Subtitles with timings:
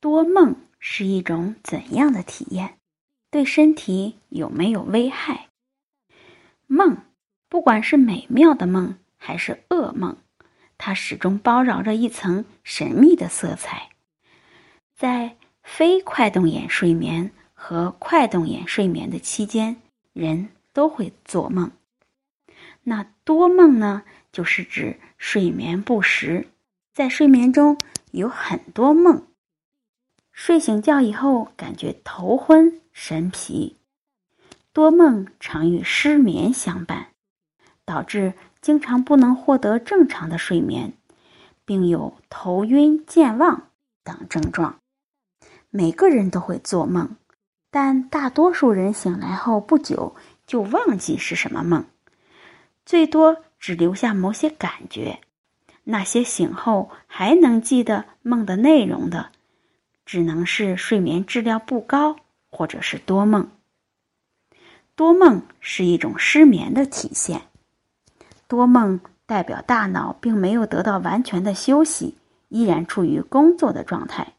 [0.00, 2.78] 多梦是一种怎样的体验？
[3.30, 5.48] 对身体有没有危害？
[6.66, 6.98] 梦，
[7.48, 10.16] 不管是美妙的梦还是噩梦，
[10.78, 13.90] 它始终包绕着一层神秘的色彩。
[14.94, 19.76] 在非快动眼睡眠和快动眼睡眠的期间，
[20.12, 21.72] 人都会做梦。
[22.84, 24.04] 那多梦呢？
[24.30, 26.46] 就是指睡眠不实，
[26.94, 27.78] 在睡眠中
[28.12, 29.26] 有很多梦。
[30.40, 33.76] 睡醒觉以后，感觉头昏神疲，
[34.72, 37.08] 多梦常与失眠相伴，
[37.84, 40.92] 导致经常不能获得正常的睡眠，
[41.64, 43.70] 并有头晕健忘
[44.04, 44.76] 等症状。
[45.70, 47.16] 每个人都会做梦，
[47.72, 50.14] 但大多数人醒来后不久
[50.46, 51.84] 就忘记是什么梦，
[52.86, 55.18] 最多只留下某些感觉。
[55.82, 59.32] 那些醒后还能记得梦的内容的。
[60.08, 62.16] 只能是睡眠质量不高，
[62.50, 63.50] 或者是多梦。
[64.96, 67.42] 多梦是一种失眠的体现。
[68.46, 72.16] 多梦代表大脑并没有得到完全的休息，
[72.48, 74.32] 依然处于工作的状态。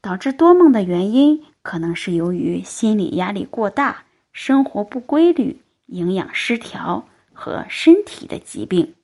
[0.00, 8.96] 导致多梦的原因，可能是由于心理压力过大、生活不规律、营养失调和身体的疾病。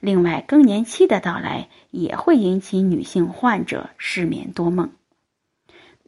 [0.00, 4.90] 另外，更年期的到来也会引起女性患者失眠多梦。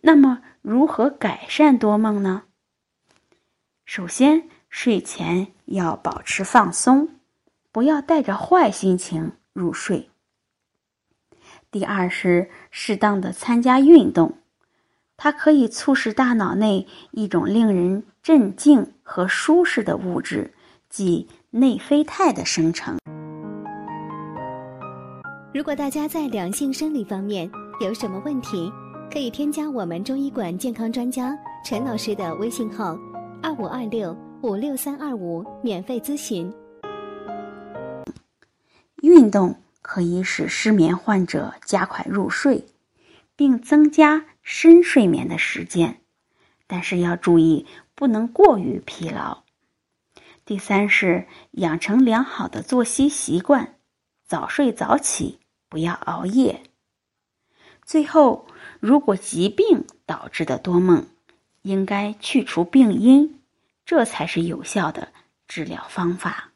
[0.00, 2.44] 那么，如何改善多梦呢？
[3.84, 7.10] 首先，睡前要保持放松，
[7.70, 10.08] 不要带着坏心情入睡。
[11.70, 14.38] 第二是适当的参加运动，
[15.18, 20.54] 它可以促使大脑内一种令人镇静和舒适的物质，
[20.88, 22.98] 即内啡肽的生成。
[25.54, 28.72] 如果大家在两性生理方面有什么问题，
[29.12, 32.98] 可以添加我们中医馆健康专家陈老师的微信号：
[33.42, 36.50] 二五二六五六三二五，免费咨询。
[39.02, 42.64] 运动可以使失眠患者加快入睡，
[43.36, 46.00] 并增加深睡眠的时间，
[46.66, 49.42] 但是要注意不能过于疲劳。
[50.46, 53.74] 第三是养成良好的作息习惯，
[54.26, 55.40] 早睡早起。
[55.72, 56.64] 不要熬夜。
[57.82, 58.44] 最后，
[58.78, 61.06] 如果疾病导致的多梦，
[61.62, 63.40] 应该去除病因，
[63.86, 65.08] 这才是有效的
[65.48, 66.50] 治疗方法。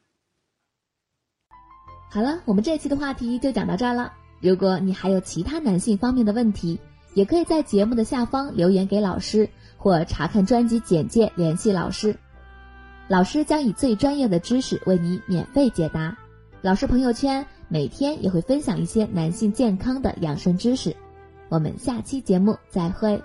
[2.10, 4.12] 好了，我们这期的话题就讲到这儿了。
[4.42, 6.78] 如果你还有其他男性方面的问题，
[7.14, 9.48] 也可以在节目的下方留言给老师，
[9.78, 12.14] 或查看专辑简介联系老师。
[13.08, 16.14] 老师将以最专业的知识为你免费解答。
[16.60, 17.46] 老师朋友圈。
[17.68, 20.94] 每天也会分享一些男性健康的养生知识，
[21.48, 23.22] 我们下期节目再会。